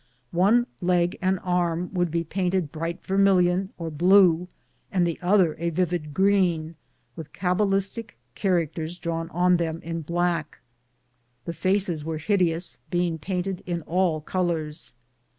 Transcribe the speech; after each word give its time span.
One 0.31 0.65
leg 0.81 1.15
and 1.21 1.39
arm 1.43 1.91
would 1.93 2.09
be 2.09 2.23
painted 2.23 2.71
bright 2.71 3.03
vermilion 3.05 3.69
or 3.77 3.91
blue, 3.91 4.47
and 4.91 5.05
the 5.05 5.19
other 5.21 5.55
a 5.59 5.69
vivid 5.69 6.11
green, 6.11 6.73
with 7.15 7.31
cabalistic 7.33 8.17
characters 8.33 8.97
drawn 8.97 9.29
on 9.29 9.57
them 9.57 9.79
in 9.83 10.01
black. 10.01 10.57
The 11.45 11.53
faces 11.53 12.03
were 12.03 12.17
hideous, 12.17 12.79
being 12.89 13.19
painted 13.19 13.61
in 13.67 13.83
all 13.83 14.21
colors. 14.21 14.95